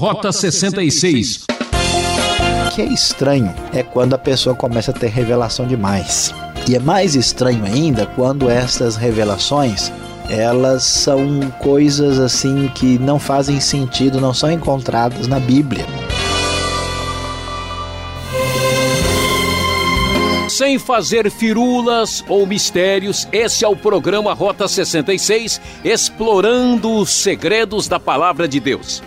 [0.00, 1.44] Rota 66.
[2.66, 6.34] O que é estranho é quando a pessoa começa a ter revelação demais.
[6.66, 9.92] E é mais estranho ainda quando estas revelações
[10.30, 15.84] elas são coisas assim que não fazem sentido, não são encontradas na Bíblia.
[20.48, 28.00] Sem fazer firulas ou mistérios, esse é o programa Rota 66, explorando os segredos da
[28.00, 29.02] palavra de Deus.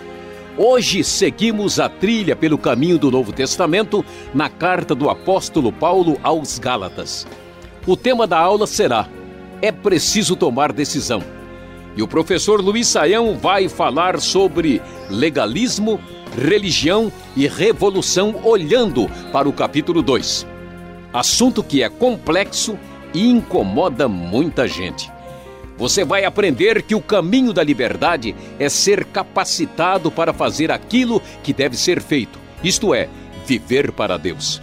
[0.56, 4.06] Hoje seguimos a trilha pelo caminho do Novo Testamento
[4.36, 7.26] na carta do apóstolo Paulo aos Gálatas.
[7.88, 9.10] O tema da aula será:
[9.64, 11.24] É preciso tomar decisão.
[11.98, 14.80] E o professor Luiz Saião vai falar sobre
[15.10, 16.00] legalismo,
[16.38, 20.46] religião e revolução olhando para o capítulo 2.
[21.12, 22.78] Assunto que é complexo
[23.12, 25.13] e incomoda muita gente.
[25.78, 31.52] Você vai aprender que o caminho da liberdade é ser capacitado para fazer aquilo que
[31.52, 33.10] deve ser feito, isto é,
[33.46, 34.62] viver para Deus.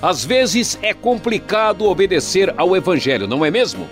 [0.00, 3.88] Às vezes é complicado obedecer ao Evangelho, não é mesmo?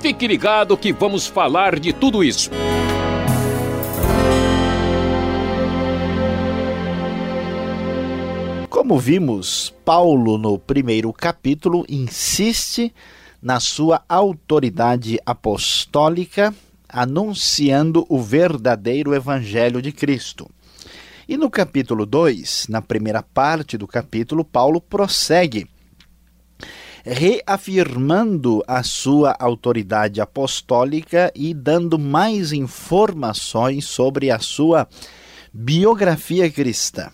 [0.00, 2.50] Fique ligado que vamos falar de tudo isso.
[8.68, 12.92] Como vimos, Paulo, no primeiro capítulo, insiste
[13.44, 16.54] na sua autoridade apostólica,
[16.88, 20.50] anunciando o verdadeiro Evangelho de Cristo.
[21.28, 25.68] E no capítulo 2, na primeira parte do capítulo, Paulo prossegue
[27.04, 34.88] reafirmando a sua autoridade apostólica e dando mais informações sobre a sua
[35.52, 37.10] biografia cristã.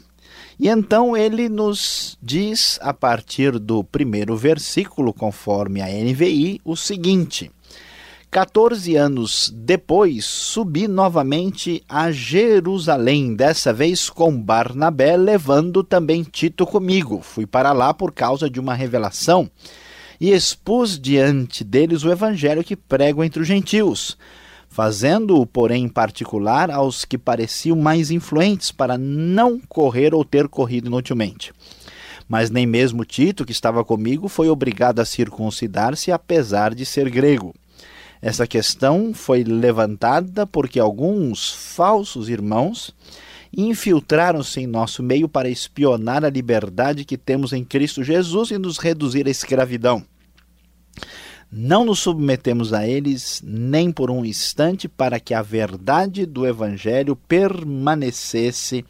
[0.60, 7.50] E então ele nos diz, a partir do primeiro versículo, conforme a NVI, o seguinte:
[8.30, 17.22] 14 anos depois, subi novamente a Jerusalém, dessa vez com Barnabé, levando também Tito comigo.
[17.22, 19.50] Fui para lá por causa de uma revelação.
[20.20, 24.18] E expus diante deles o evangelho que prego entre os gentios
[24.70, 30.86] fazendo-o, porém, em particular aos que pareciam mais influentes, para não correr ou ter corrido
[30.86, 31.52] inutilmente.
[32.28, 37.52] Mas nem mesmo Tito, que estava comigo, foi obrigado a circuncidar-se, apesar de ser grego.
[38.22, 42.94] Essa questão foi levantada porque alguns falsos irmãos
[43.56, 48.78] infiltraram-se em nosso meio para espionar a liberdade que temos em Cristo Jesus e nos
[48.78, 50.04] reduzir à escravidão.
[51.52, 57.16] Não nos submetemos a eles nem por um instante para que a verdade do Evangelho
[57.16, 58.84] permanecesse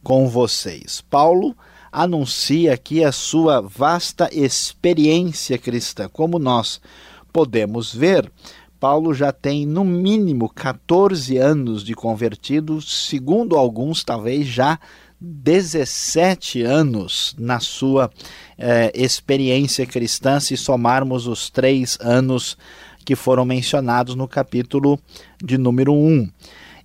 [0.00, 1.02] com vocês.
[1.10, 1.56] Paulo
[1.90, 6.08] anuncia aqui a sua vasta experiência cristã.
[6.08, 6.80] Como nós
[7.32, 8.30] podemos ver,
[8.78, 14.78] Paulo já tem no mínimo 14 anos de convertido, segundo alguns, talvez já
[15.20, 18.10] 17 anos na sua
[18.58, 22.56] eh, experiência cristã, se somarmos os três anos
[23.04, 24.98] que foram mencionados no capítulo
[25.42, 26.28] de número 1.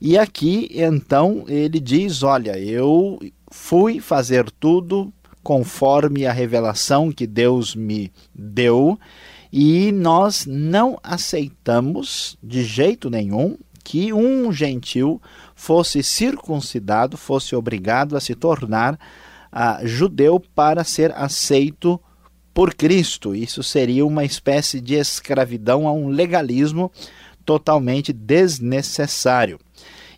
[0.02, 3.20] E aqui, então, ele diz: Olha, eu
[3.52, 5.12] fui fazer tudo
[5.44, 9.00] conforme a revelação que Deus me deu,
[9.52, 15.20] e nós não aceitamos de jeito nenhum que um gentil
[15.60, 22.00] fosse circuncidado, fosse obrigado a se tornar uh, judeu para ser aceito
[22.54, 23.36] por Cristo.
[23.36, 26.90] Isso seria uma espécie de escravidão a um legalismo
[27.44, 29.60] totalmente desnecessário.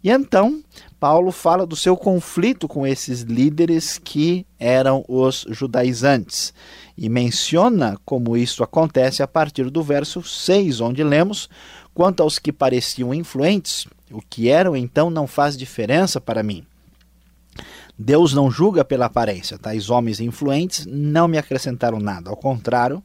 [0.03, 0.63] E então,
[0.99, 6.53] Paulo fala do seu conflito com esses líderes que eram os judaizantes
[6.95, 11.49] e menciona como isso acontece a partir do verso 6, onde lemos:
[11.95, 16.65] Quanto aos que pareciam influentes, o que eram então não faz diferença para mim.
[17.97, 19.57] Deus não julga pela aparência.
[19.57, 22.29] Tais homens influentes não me acrescentaram nada.
[22.29, 23.03] Ao contrário,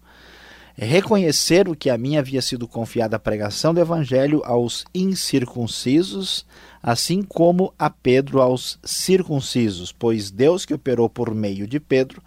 [0.74, 6.46] reconheceram que a mim havia sido confiada a pregação do evangelho aos incircuncisos,
[6.82, 12.22] assim como a Pedro aos circuncisos, pois Deus que operou por meio de Pedro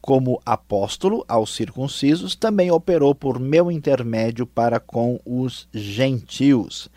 [0.00, 6.90] como apóstolo aos circuncisos, também operou por meu intermédio para com os gentios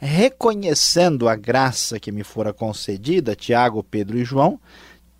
[0.00, 4.58] reconhecendo a graça que me fora concedida, Tiago, Pedro e João,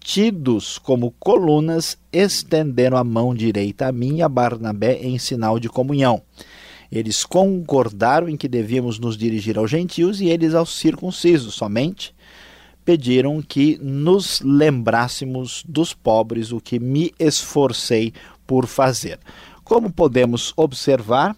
[0.01, 5.69] tidos como colunas, estenderam a mão direita a mim e a Barnabé em sinal de
[5.69, 6.23] comunhão.
[6.91, 12.15] Eles concordaram em que devíamos nos dirigir aos gentios e eles aos circuncisos somente.
[12.83, 18.13] Pediram que nos lembrássemos dos pobres, o que me esforcei
[18.47, 19.21] por fazer.
[19.63, 21.37] Como podemos observar,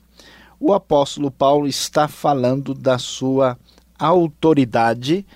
[0.64, 3.59] o apóstolo Paulo está falando da sua
[3.99, 5.26] autoridade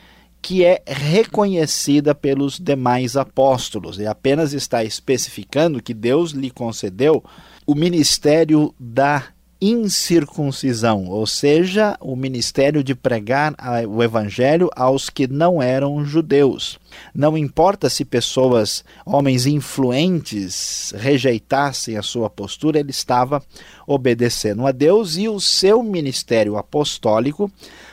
[0.41, 3.99] que é reconhecida pelos demais apóstolos.
[3.99, 7.25] E apenas está especificando que Deus lhe concedeu
[7.67, 9.25] o ministério da
[9.61, 13.55] incircuncisão, ou seja, o ministério de pregar
[13.89, 16.79] o evangelho aos que não eram judeus.
[17.15, 23.43] Não importa se pessoas, homens influentes, rejeitassem a sua postura, ele estava
[23.87, 27.51] obedecendo a Deus e o seu ministério apostólico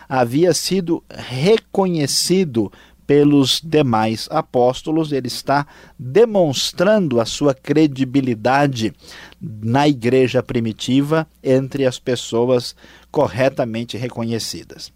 [0.08, 2.72] havia sido reconhecido
[3.06, 5.66] pelos demais apóstolos, ele está
[5.98, 8.94] demonstrando a sua credibilidade
[9.42, 12.76] na igreja primitiva entre as pessoas
[13.12, 14.92] corretamente reconhecidas.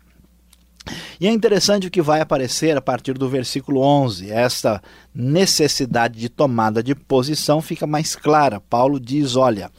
[1.19, 4.31] E é interessante o que vai aparecer a partir do versículo 11.
[4.31, 4.81] Esta
[5.13, 8.59] necessidade de tomada de posição fica mais clara.
[8.59, 9.69] Paulo diz: olha,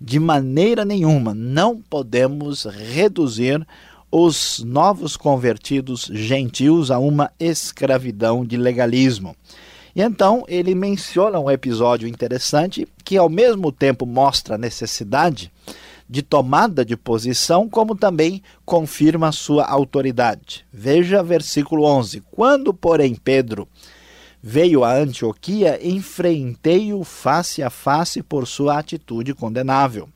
[0.00, 3.66] de maneira nenhuma não podemos reduzir
[4.14, 9.34] os novos convertidos gentios a uma escravidão de legalismo.
[9.96, 15.50] E então ele menciona um episódio interessante que, ao mesmo tempo, mostra a necessidade
[16.08, 20.66] de tomada de posição, como também confirma sua autoridade.
[20.70, 23.66] Veja versículo 11: Quando, porém, Pedro
[24.42, 30.06] veio a Antioquia, enfrentei-o face a face por sua atitude condenável.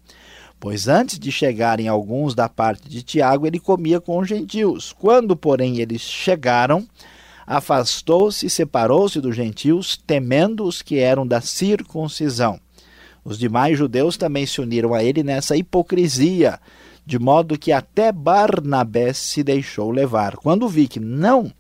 [0.59, 4.93] Pois antes de chegarem alguns da parte de Tiago, ele comia com os gentios.
[4.99, 6.87] Quando, porém, eles chegaram,
[7.47, 12.59] afastou-se e separou-se dos gentios, temendo os que eram da circuncisão.
[13.23, 16.59] Os demais judeus também se uniram a ele nessa hipocrisia,
[17.05, 20.37] de modo que até Barnabé se deixou levar.
[20.37, 21.53] Quando vi que não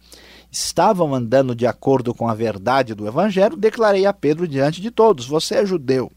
[0.50, 5.26] estavam andando de acordo com a verdade do evangelho, declarei a Pedro diante de todos:
[5.26, 6.10] Você é judeu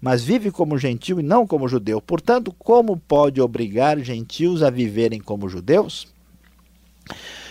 [0.00, 2.00] mas vive como gentil e não como judeu.
[2.00, 6.06] Portanto, como pode obrigar gentios a viverem como judeus?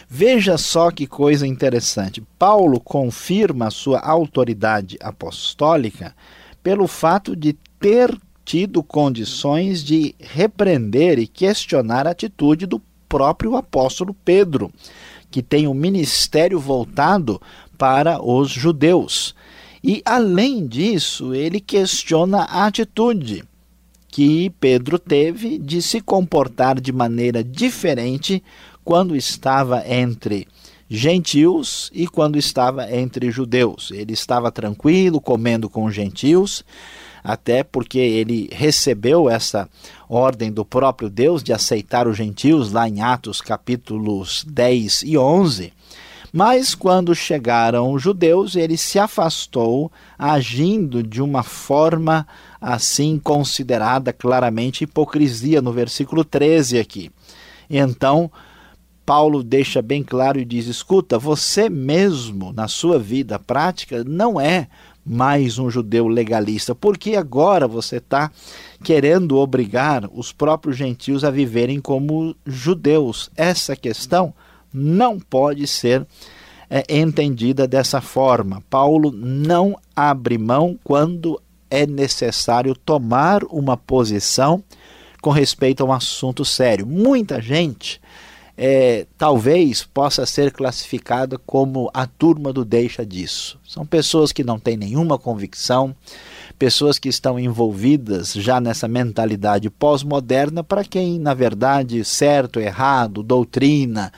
[0.09, 2.23] Veja só que coisa interessante.
[2.39, 6.15] Paulo confirma sua autoridade apostólica
[6.63, 14.13] pelo fato de ter tido condições de repreender e questionar a atitude do próprio apóstolo
[14.13, 14.71] Pedro,
[15.29, 17.41] que tem um ministério voltado
[17.77, 19.35] para os judeus.
[19.83, 23.43] E, além disso, ele questiona a atitude
[24.07, 28.43] que Pedro teve de se comportar de maneira diferente
[28.83, 30.47] quando estava entre
[30.89, 33.91] gentios e quando estava entre judeus.
[33.91, 36.63] Ele estava tranquilo, comendo com gentios,
[37.23, 39.69] até porque ele recebeu essa
[40.07, 45.73] ordem do próprio Deus de aceitar os gentios lá em Atos capítulos 10 e 11.
[46.31, 52.27] Mas quando chegaram os judeus, ele se afastou, agindo de uma forma
[52.59, 57.11] assim considerada claramente hipocrisia, no versículo 13 aqui.
[57.69, 58.31] Então,
[59.05, 64.67] Paulo deixa bem claro e diz: escuta, você mesmo, na sua vida prática, não é
[65.05, 68.29] mais um judeu legalista, porque agora você está
[68.83, 73.31] querendo obrigar os próprios gentios a viverem como judeus.
[73.37, 74.33] Essa questão
[74.77, 76.05] não pode ser
[76.69, 78.63] é, entendida dessa forma.
[78.69, 84.63] Paulo não abre mão quando é necessário tomar uma posição
[85.21, 86.85] com respeito a um assunto sério.
[86.85, 87.99] Muita gente
[88.57, 93.59] é, talvez possa ser classificada como a turma do deixa disso.
[93.63, 95.95] São pessoas que não têm nenhuma convicção,
[96.57, 104.11] pessoas que estão envolvidas já nessa mentalidade pós-moderna, para quem, na verdade, certo, errado, doutrina,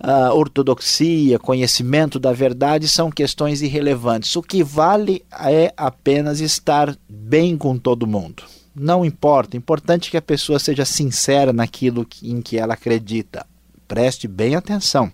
[0.00, 4.34] uh, ortodoxia, conhecimento da verdade são questões irrelevantes.
[4.36, 8.44] O que vale é apenas estar bem com todo mundo.
[8.74, 13.46] Não importa, importante que a pessoa seja sincera naquilo em que ela acredita.
[13.88, 15.10] Preste bem atenção.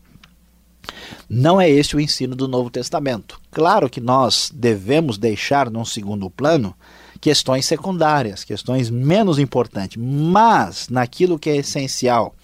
[1.29, 3.41] Não é este o ensino do Novo Testamento.
[3.51, 6.75] Claro que nós devemos deixar num segundo plano
[7.21, 12.35] questões secundárias, questões menos importantes, mas naquilo que é essencial,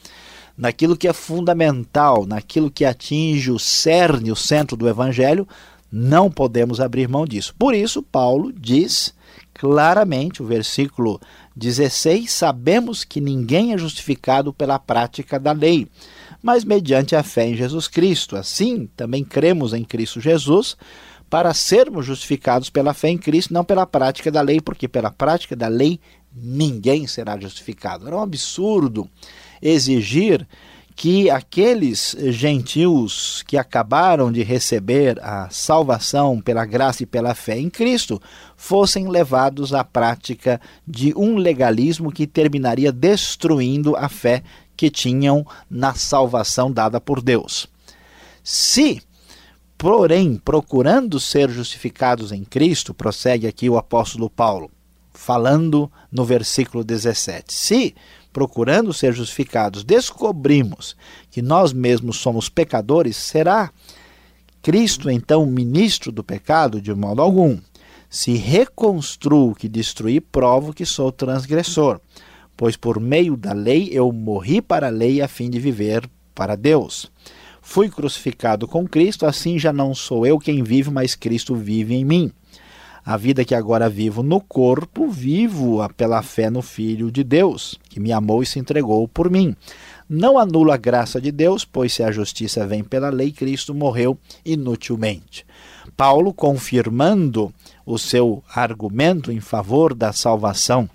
[0.58, 5.46] naquilo que é fundamental, naquilo que atinge o cerne, o centro do evangelho,
[5.90, 7.54] não podemos abrir mão disso.
[7.56, 9.14] Por isso, Paulo diz
[9.54, 11.20] claramente, o versículo
[11.54, 15.86] 16: Sabemos que ninguém é justificado pela prática da lei,
[16.42, 18.36] mas mediante a fé em Jesus Cristo.
[18.36, 20.76] Assim, também cremos em Cristo Jesus
[21.30, 25.54] para sermos justificados pela fé em Cristo, não pela prática da lei, porque pela prática
[25.54, 26.00] da lei
[26.34, 28.06] ninguém será justificado.
[28.06, 29.08] Era um absurdo
[29.60, 30.46] exigir
[30.98, 37.70] que aqueles gentios que acabaram de receber a salvação pela graça e pela fé em
[37.70, 38.20] Cristo
[38.56, 44.42] fossem levados à prática de um legalismo que terminaria destruindo a fé
[44.76, 47.68] que tinham na salvação dada por Deus.
[48.42, 49.00] Se,
[49.76, 54.68] porém, procurando ser justificados em Cristo, prossegue aqui o apóstolo Paulo,
[55.12, 57.94] falando no versículo 17: se,
[58.32, 60.96] procurando ser justificados, descobrimos
[61.30, 63.70] que nós mesmos somos pecadores, será
[64.62, 66.80] Cristo então ministro do pecado?
[66.80, 67.58] De modo algum.
[68.10, 72.00] Se reconstruo que destruí, provo que sou transgressor,
[72.56, 76.56] pois por meio da lei eu morri para a lei a fim de viver para
[76.56, 77.10] Deus.
[77.60, 82.04] Fui crucificado com Cristo, assim já não sou eu quem vive, mas Cristo vive em
[82.04, 82.32] mim.
[83.08, 87.98] A vida que agora vivo no corpo, vivo-a pela fé no Filho de Deus, que
[87.98, 89.56] me amou e se entregou por mim.
[90.06, 94.18] Não anulo a graça de Deus, pois se a justiça vem pela lei, Cristo morreu
[94.44, 95.46] inutilmente.
[95.96, 97.50] Paulo, confirmando
[97.86, 100.86] o seu argumento em favor da salvação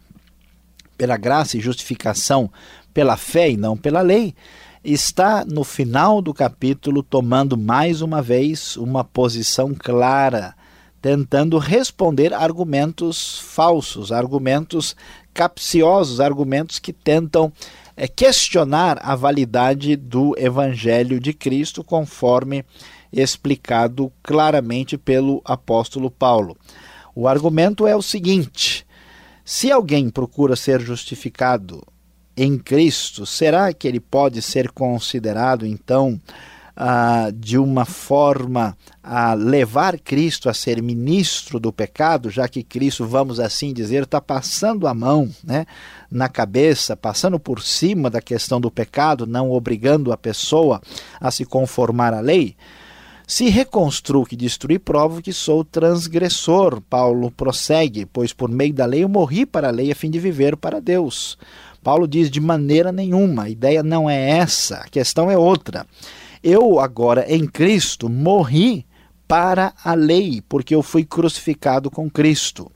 [0.95, 2.47] pela graça e justificação
[2.93, 4.35] pela fé e não pela lei,
[4.83, 10.53] está no final do capítulo tomando mais uma vez uma posição clara,
[11.03, 14.95] tentando responder argumentos falsos, argumentos
[15.33, 17.51] capciosos, argumentos que tentam
[17.97, 22.63] é, questionar a validade do Evangelho de Cristo, conforme
[23.11, 26.55] explicado claramente pelo apóstolo Paulo.
[27.13, 28.87] O argumento é o seguinte:
[29.43, 31.85] se alguém procura ser justificado
[32.37, 36.17] em Cristo, será que ele pode ser considerado então
[36.75, 43.05] ah, de uma forma a levar Cristo a ser ministro do pecado, já que Cristo,
[43.05, 45.65] vamos assim dizer, está passando a mão né,
[46.09, 50.81] na cabeça, passando por cima da questão do pecado, não obrigando a pessoa
[51.19, 52.55] a se conformar à lei?
[53.25, 56.81] Se reconstruo que destruí, provo que sou transgressor.
[56.81, 60.19] Paulo prossegue, pois por meio da lei eu morri para a lei a fim de
[60.19, 61.37] viver para Deus.
[61.81, 65.85] Paulo diz de maneira nenhuma, a ideia não é essa, a questão é outra.
[66.43, 68.85] Eu agora em Cristo morri
[69.25, 72.69] para a lei, porque eu fui crucificado com Cristo.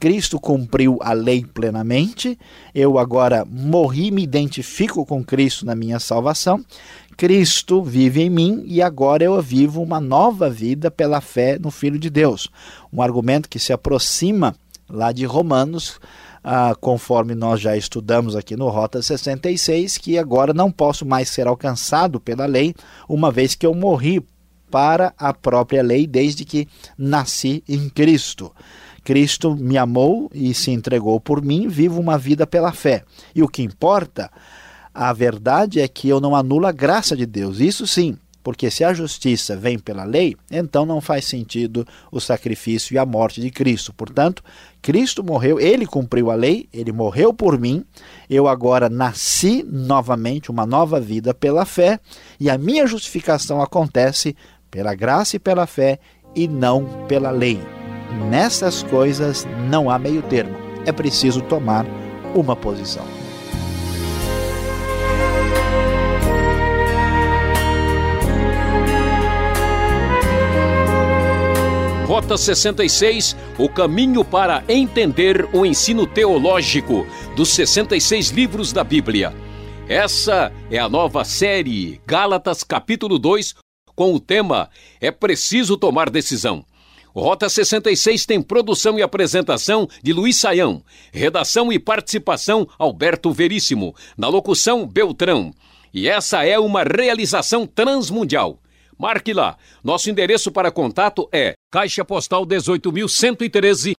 [0.00, 2.36] Cristo cumpriu a lei plenamente,
[2.74, 6.64] eu agora morri, me identifico com Cristo na minha salvação.
[7.16, 12.00] Cristo vive em mim e agora eu vivo uma nova vida pela fé no Filho
[12.00, 12.48] de Deus.
[12.92, 14.56] Um argumento que se aproxima
[14.92, 15.98] lá de Romanos,
[16.44, 21.46] ah, conforme nós já estudamos aqui no Rota 66, que agora não posso mais ser
[21.46, 22.74] alcançado pela lei,
[23.08, 24.24] uma vez que eu morri
[24.70, 28.52] para a própria lei desde que nasci em Cristo.
[29.04, 33.04] Cristo me amou e se entregou por mim, vivo uma vida pela fé.
[33.34, 34.30] E o que importa,
[34.94, 37.60] a verdade é que eu não anulo a graça de Deus.
[37.60, 42.94] Isso sim, porque se a justiça vem pela lei, então não faz sentido o sacrifício
[42.94, 43.92] e a morte de Cristo.
[43.92, 44.42] Portanto,
[44.80, 47.84] Cristo morreu, ele cumpriu a lei, ele morreu por mim,
[48.28, 52.00] eu agora nasci novamente, uma nova vida pela fé,
[52.40, 54.36] e a minha justificação acontece
[54.70, 55.98] pela graça e pela fé
[56.34, 57.60] e não pela lei.
[58.28, 61.86] Nessas coisas não há meio termo, é preciso tomar
[62.34, 63.21] uma posição.
[72.12, 79.32] Rota 66, o caminho para entender o ensino teológico dos 66 livros da Bíblia.
[79.88, 83.54] Essa é a nova série Gálatas capítulo 2,
[83.96, 84.68] com o tema
[85.00, 86.62] É preciso tomar decisão.
[87.16, 94.28] Rota 66 tem produção e apresentação de Luiz Saião, redação e participação Alberto Veríssimo, na
[94.28, 95.50] locução Beltrão.
[95.94, 98.61] E essa é uma realização transmundial.
[99.02, 99.58] Marque lá.
[99.82, 103.94] Nosso endereço para contato é Caixa Postal 18.113,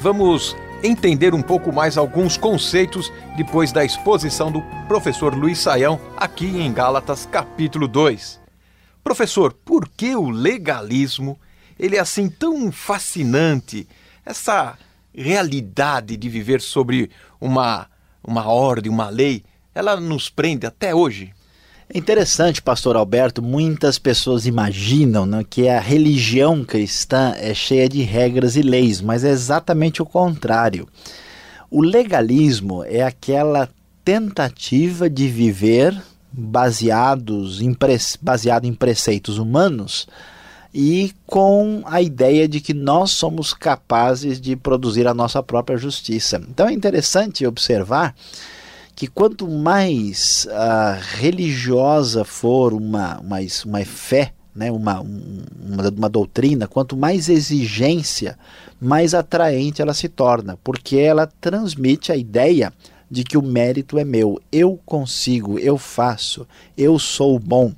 [0.01, 6.47] Vamos entender um pouco mais alguns conceitos depois da exposição do professor Luiz Saião aqui
[6.47, 8.41] em Gálatas capítulo 2.
[9.03, 11.39] Professor, por que o legalismo
[11.77, 13.87] ele é assim tão fascinante?
[14.25, 14.75] Essa
[15.13, 17.87] realidade de viver sobre uma,
[18.23, 21.31] uma ordem, uma lei, ela nos prende até hoje?
[21.93, 28.01] É interessante, pastor Alberto, muitas pessoas imaginam né, que a religião cristã é cheia de
[28.01, 30.87] regras e leis, mas é exatamente o contrário.
[31.69, 33.67] O legalismo é aquela
[34.05, 37.75] tentativa de viver baseados em
[38.21, 40.07] baseado em preceitos humanos
[40.73, 46.41] e com a ideia de que nós somos capazes de produzir a nossa própria justiça.
[46.49, 48.15] Então é interessante observar
[49.01, 56.67] que quanto mais uh, religiosa for uma, uma, uma fé, né, uma, uma, uma doutrina,
[56.67, 58.37] quanto mais exigência,
[58.79, 62.71] mais atraente ela se torna, porque ela transmite a ideia
[63.09, 67.73] de que o mérito é meu, eu consigo, eu faço, eu sou bom.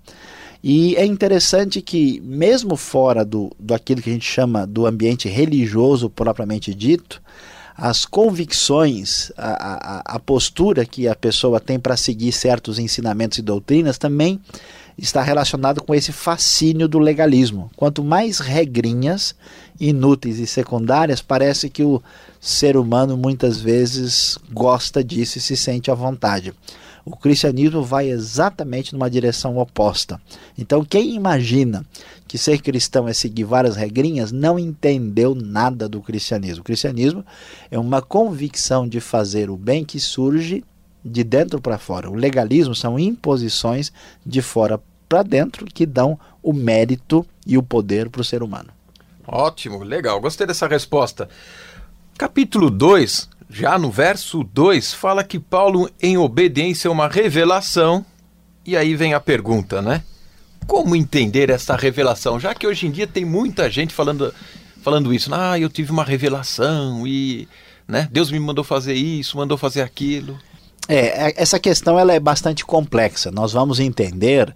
[0.61, 5.29] E é interessante que, mesmo fora do, do aquilo que a gente chama do ambiente
[5.29, 7.21] religioso propriamente dito,
[7.75, 13.41] as convicções, a, a, a postura que a pessoa tem para seguir certos ensinamentos e
[13.41, 14.39] doutrinas também
[14.97, 17.71] está relacionado com esse fascínio do legalismo.
[17.75, 19.35] Quanto mais regrinhas
[19.79, 22.01] inúteis e secundárias, parece que o
[22.39, 26.53] ser humano muitas vezes gosta disso e se sente à vontade.
[27.05, 30.21] O cristianismo vai exatamente numa direção oposta.
[30.57, 31.85] Então, quem imagina
[32.27, 36.61] que ser cristão é seguir várias regrinhas não entendeu nada do cristianismo.
[36.61, 37.25] O cristianismo
[37.69, 40.63] é uma convicção de fazer o bem que surge
[41.03, 42.09] de dentro para fora.
[42.09, 43.91] O legalismo são imposições
[44.25, 48.69] de fora para dentro que dão o mérito e o poder para o ser humano.
[49.27, 50.19] Ótimo, legal.
[50.19, 51.29] Gostei dessa resposta.
[52.17, 58.05] Capítulo 2, já no verso 2, fala que Paulo, em obediência a uma revelação,
[58.65, 60.03] e aí vem a pergunta, né?
[60.67, 62.39] Como entender essa revelação?
[62.39, 64.33] Já que hoje em dia tem muita gente falando,
[64.81, 65.33] falando isso.
[65.33, 67.47] Ah, eu tive uma revelação e
[67.87, 70.37] né, Deus me mandou fazer isso, mandou fazer aquilo.
[70.87, 73.31] É, é essa questão ela é bastante complexa.
[73.31, 74.53] Nós vamos entender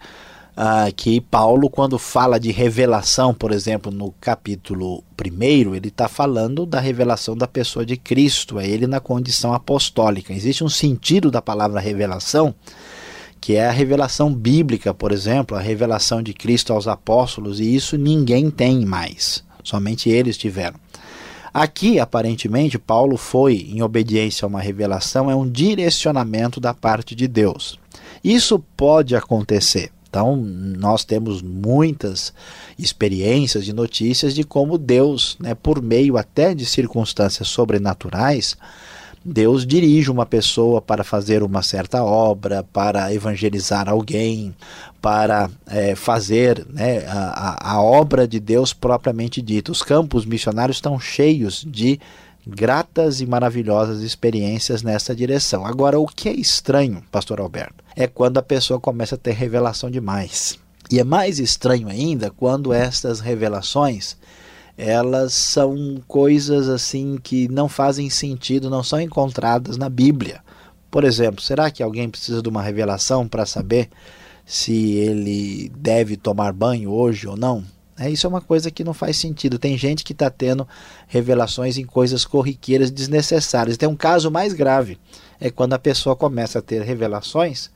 [0.59, 6.65] ah, que Paulo, quando fala de revelação, por exemplo, no capítulo 1, ele está falando
[6.65, 10.33] da revelação da pessoa de Cristo, é ele na condição apostólica.
[10.33, 12.55] Existe um sentido da palavra revelação,
[13.39, 17.97] que é a revelação bíblica, por exemplo, a revelação de Cristo aos apóstolos, e isso
[17.97, 20.79] ninguém tem mais, somente eles tiveram.
[21.53, 27.27] Aqui, aparentemente, Paulo foi em obediência a uma revelação, é um direcionamento da parte de
[27.27, 27.79] Deus.
[28.23, 29.91] Isso pode acontecer.
[30.09, 32.33] Então, nós temos muitas
[32.77, 38.55] experiências e notícias de como Deus, né, por meio até de circunstâncias sobrenaturais,
[39.29, 44.55] Deus dirige uma pessoa para fazer uma certa obra, para evangelizar alguém,
[45.01, 49.69] para é, fazer né, a, a obra de Deus propriamente dita.
[49.69, 51.99] Os campos missionários estão cheios de
[52.47, 55.65] gratas e maravilhosas experiências nessa direção.
[55.65, 59.91] Agora, o que é estranho, pastor Alberto, é quando a pessoa começa a ter revelação
[59.91, 60.57] demais.
[60.89, 64.15] E é mais estranho ainda quando estas revelações
[64.77, 70.41] elas são coisas assim que não fazem sentido, não são encontradas na Bíblia.
[70.91, 73.89] Por exemplo, será que alguém precisa de uma revelação para saber
[74.45, 77.63] se ele deve tomar banho hoje ou não?
[77.99, 79.57] É, isso é uma coisa que não faz sentido.
[79.57, 80.67] Tem gente que está tendo
[81.07, 83.77] revelações em coisas corriqueiras desnecessárias.
[83.77, 84.99] Tem um caso mais grave,
[85.39, 87.71] é quando a pessoa começa a ter revelações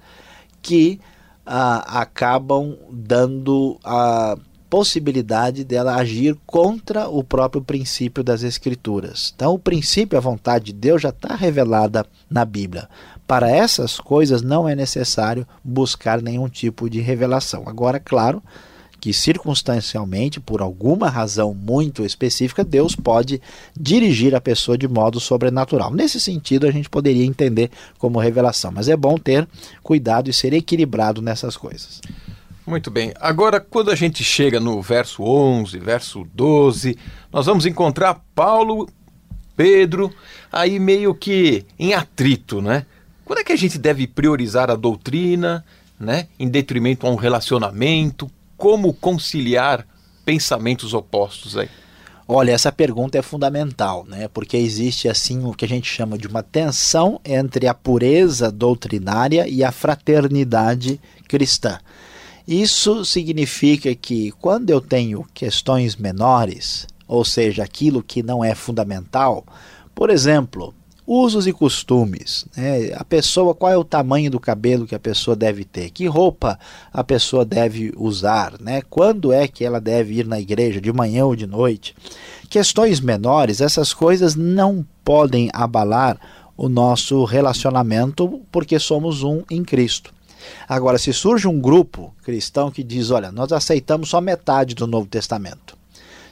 [0.62, 1.00] que
[1.44, 4.38] ah, acabam dando a
[4.72, 9.34] possibilidade dela agir contra o próprio princípio das Escrituras.
[9.36, 12.88] Então, o princípio, a vontade de Deus já está revelada na Bíblia.
[13.28, 17.64] Para essas coisas não é necessário buscar nenhum tipo de revelação.
[17.68, 18.42] Agora, claro,
[18.98, 23.42] que circunstancialmente, por alguma razão muito específica, Deus pode
[23.78, 25.94] dirigir a pessoa de modo sobrenatural.
[25.94, 29.46] Nesse sentido, a gente poderia entender como revelação, mas é bom ter
[29.84, 32.00] cuidado e ser equilibrado nessas coisas.
[32.72, 33.14] Muito bem.
[33.20, 36.98] Agora, quando a gente chega no verso 11, verso 12,
[37.30, 38.88] nós vamos encontrar Paulo,
[39.58, 40.10] Pedro,
[40.50, 42.86] aí meio que em atrito, né?
[43.26, 45.66] Quando é que a gente deve priorizar a doutrina,
[46.00, 48.32] né, em detrimento a um relacionamento?
[48.56, 49.86] como conciliar
[50.24, 51.68] pensamentos opostos aí?
[52.26, 54.30] Olha, essa pergunta é fundamental, né?
[54.30, 59.46] Porque existe assim o que a gente chama de uma tensão entre a pureza doutrinária
[59.46, 61.78] e a fraternidade cristã.
[62.48, 69.46] Isso significa que quando eu tenho questões menores, ou seja, aquilo que não é fundamental,
[69.94, 70.74] por exemplo,
[71.14, 72.46] Usos e costumes.
[72.56, 72.94] Né?
[72.96, 75.90] A pessoa, qual é o tamanho do cabelo que a pessoa deve ter?
[75.90, 76.58] Que roupa
[76.94, 78.54] a pessoa deve usar?
[78.62, 78.82] Né?
[78.90, 81.94] Quando é que ela deve ir na igreja, de manhã ou de noite?
[82.50, 86.18] Questões menores, essas coisas não podem abalar
[86.56, 90.14] o nosso relacionamento porque somos um em Cristo.
[90.68, 95.08] Agora, se surge um grupo cristão que diz: olha, nós aceitamos só metade do Novo
[95.08, 95.78] Testamento.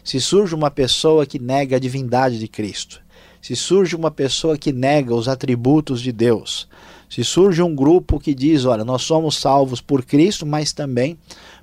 [0.04, 3.02] Se surge uma pessoa que nega a divindade de Cristo,
[3.42, 6.68] se surge uma pessoa que nega os atributos de Deus,
[7.10, 11.18] se surge um grupo que diz, olha, nós somos salvos por Cristo, mas também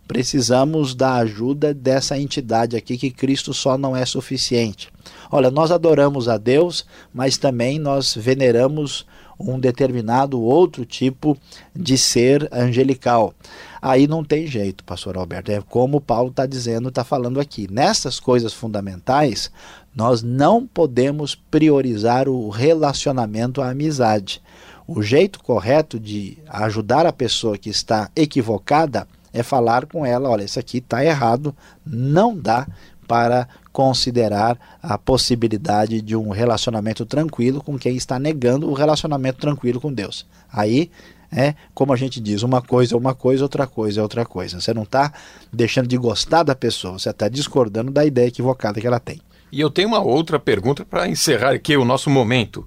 [0.07, 4.89] precisamos da ajuda dessa entidade aqui que Cristo só não é suficiente.
[5.31, 9.07] Olha, nós adoramos a Deus, mas também nós veneramos
[9.39, 11.37] um determinado outro tipo
[11.75, 13.35] de ser angelical.
[13.81, 15.53] Aí não tem jeito, pastor Alberto.
[15.53, 17.71] É como Paulo está dizendo, está falando aqui.
[17.71, 19.51] Nessas coisas fundamentais,
[19.95, 24.43] nós não podemos priorizar o relacionamento à amizade.
[24.87, 30.45] O jeito correto de ajudar a pessoa que está equivocada é falar com ela: olha,
[30.45, 32.67] isso aqui está errado, não dá
[33.07, 39.79] para considerar a possibilidade de um relacionamento tranquilo com quem está negando o relacionamento tranquilo
[39.79, 40.25] com Deus.
[40.51, 40.91] Aí
[41.31, 44.59] é como a gente diz, uma coisa é uma coisa, outra coisa é outra coisa.
[44.59, 45.13] Você não está
[45.53, 49.21] deixando de gostar da pessoa, você está discordando da ideia equivocada que ela tem.
[49.53, 52.67] E eu tenho uma outra pergunta para encerrar aqui o nosso momento.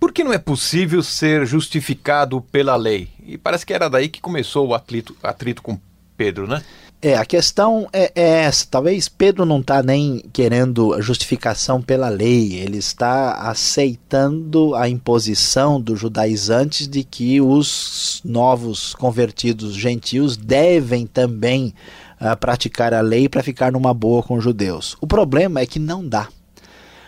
[0.00, 3.10] Por que não é possível ser justificado pela lei?
[3.26, 5.78] E parece que era daí que começou o atrito, atrito com
[6.16, 6.62] Pedro, né?
[7.06, 8.66] É, a questão é, é essa.
[8.70, 16.00] Talvez Pedro não está nem querendo justificação pela lei, ele está aceitando a imposição dos
[16.00, 21.74] judaizantes de que os novos convertidos gentios devem também
[22.18, 24.96] uh, praticar a lei para ficar numa boa com os judeus.
[24.98, 26.28] O problema é que não dá.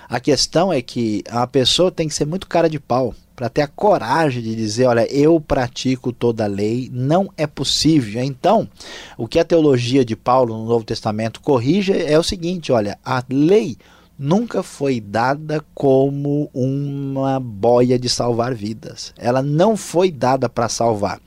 [0.09, 3.61] A questão é que a pessoa tem que ser muito cara de pau para ter
[3.61, 8.23] a coragem de dizer, olha, eu pratico toda a lei, não é possível.
[8.23, 8.67] Então,
[9.19, 13.23] o que a teologia de Paulo no Novo Testamento corrige é o seguinte, olha, a
[13.29, 13.77] lei
[14.19, 19.13] nunca foi dada como uma boia de salvar vidas.
[19.19, 21.21] Ela não foi dada para salvar.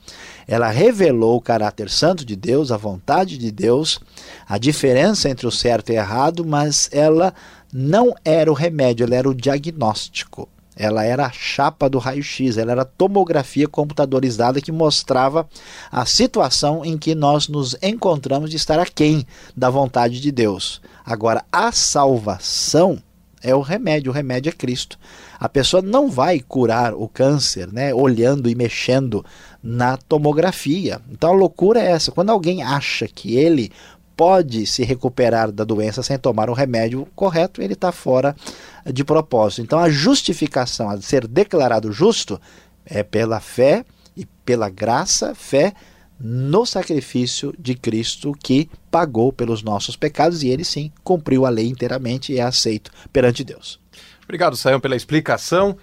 [0.48, 4.00] Ela revelou o caráter santo de Deus, a vontade de Deus,
[4.48, 7.32] a diferença entre o certo e o errado, mas ela
[7.72, 10.48] não era o remédio, ela era o diagnóstico.
[10.76, 15.46] Ela era a chapa do raio-x, ela era a tomografia computadorizada que mostrava
[15.92, 20.80] a situação em que nós nos encontramos de estar aquém da vontade de Deus.
[21.04, 23.02] Agora, a salvação
[23.42, 24.98] é o remédio, o remédio é Cristo.
[25.38, 29.24] A pessoa não vai curar o câncer, né, olhando e mexendo
[29.62, 31.00] na tomografia.
[31.10, 32.12] Então a loucura é essa.
[32.12, 33.72] Quando alguém acha que ele
[34.20, 38.36] pode se recuperar da doença sem tomar o remédio correto, ele está fora
[38.84, 39.62] de propósito.
[39.62, 42.38] Então, a justificação, a ser declarado justo,
[42.84, 43.82] é pela fé
[44.14, 45.72] e pela graça, fé
[46.20, 51.68] no sacrifício de Cristo que pagou pelos nossos pecados e ele sim cumpriu a lei
[51.68, 53.80] inteiramente e é aceito perante Deus.
[54.22, 55.78] Obrigado, Sayão, pela explicação.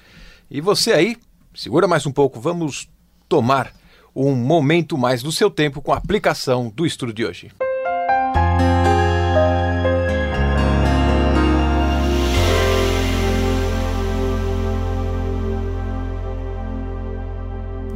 [0.47, 1.17] E você aí,
[1.55, 2.87] segura mais um pouco, vamos
[3.27, 3.73] tomar
[4.15, 7.51] um momento mais do seu tempo com a aplicação do estudo de hoje.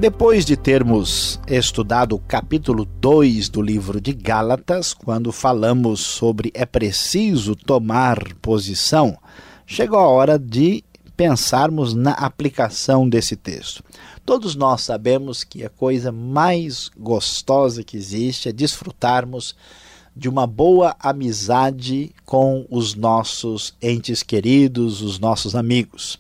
[0.01, 6.65] Depois de termos estudado o capítulo 2 do livro de Gálatas, quando falamos sobre é
[6.65, 9.15] preciso tomar posição,
[9.63, 10.83] chegou a hora de
[11.15, 13.83] pensarmos na aplicação desse texto.
[14.25, 19.55] Todos nós sabemos que a coisa mais gostosa que existe é desfrutarmos
[20.15, 26.19] de uma boa amizade com os nossos entes queridos, os nossos amigos.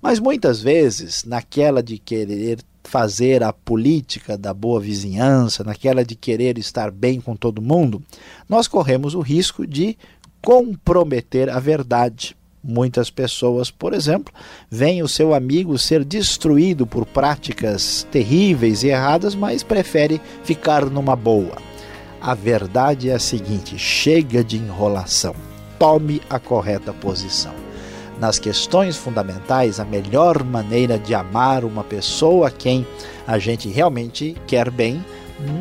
[0.00, 6.58] Mas muitas vezes, naquela de querer fazer a política da boa vizinhança, naquela de querer
[6.58, 8.02] estar bem com todo mundo,
[8.48, 9.96] nós corremos o risco de
[10.42, 12.36] comprometer a verdade.
[12.62, 14.34] Muitas pessoas, por exemplo,
[14.68, 21.14] veem o seu amigo ser destruído por práticas terríveis e erradas, mas prefere ficar numa
[21.14, 21.56] boa.
[22.20, 25.34] A verdade é a seguinte: chega de enrolação,
[25.78, 27.69] tome a correta posição
[28.20, 32.86] nas questões fundamentais, a melhor maneira de amar uma pessoa a quem
[33.26, 35.02] a gente realmente quer bem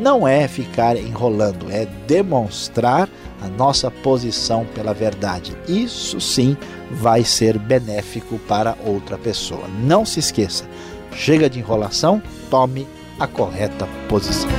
[0.02, 3.08] não é ficar enrolando, é demonstrar
[3.41, 5.56] a nossa posição pela verdade.
[5.67, 6.58] Isso sim
[6.91, 9.63] vai ser benéfico para outra pessoa.
[9.82, 10.65] Não se esqueça,
[11.13, 12.86] chega de enrolação, tome
[13.17, 14.50] a correta posição.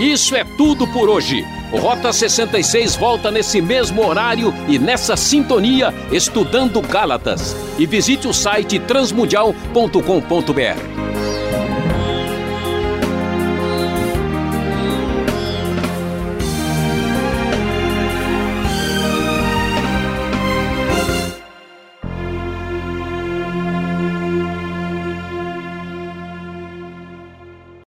[0.00, 1.44] Isso é tudo por hoje.
[1.78, 7.56] Rota 66 volta nesse mesmo horário e nessa sintonia, estudando Gálatas.
[7.78, 10.93] E visite o site transmundial.com.br.